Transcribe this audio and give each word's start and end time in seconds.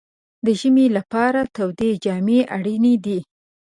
د 0.45 0.47
ژمي 0.59 0.85
لپاره 0.97 1.39
تودې 1.55 1.91
جامې 2.03 2.39
اړینې 2.55 2.93
دي. 3.05 3.19